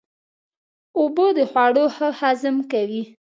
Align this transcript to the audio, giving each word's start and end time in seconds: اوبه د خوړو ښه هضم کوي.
اوبه 0.97 1.25
د 1.37 1.39
خوړو 1.51 1.85
ښه 1.95 2.07
هضم 2.19 2.55
کوي. 2.71 3.03